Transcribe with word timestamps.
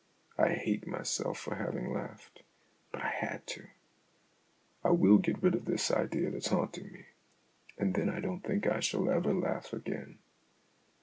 I 0.39 0.53
hate 0.53 0.87
myself 0.87 1.37
for 1.37 1.53
having 1.53 1.93
laughed, 1.93 2.41
but 2.91 3.03
I 3.03 3.09
had 3.09 3.45
to. 3.49 3.67
I 4.83 4.89
will 4.89 5.19
get 5.19 5.43
rid 5.43 5.53
of 5.53 5.65
THE 5.65 5.73
AUTOBIOGRAPHY 5.73 5.93
OF 5.93 6.01
AN 6.03 6.07
IDEA 6.07 6.31
53 6.31 6.31
this 6.31 6.31
idea 6.31 6.31
that's 6.31 6.47
haunting 6.47 6.91
me, 6.91 7.05
and 7.77 7.93
then 7.93 8.09
I 8.09 8.19
don't 8.19 8.43
think 8.43 8.65
I 8.65 8.79
shall 8.79 9.11
ever 9.11 9.31
laugh 9.31 9.73
again." 9.73 10.17